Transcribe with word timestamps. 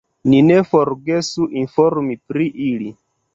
Ni 0.31 0.37
ne 0.45 0.55
forgesu 0.69 1.45
informi 1.65 2.19
pri 2.33 2.49
ili! 2.71 2.91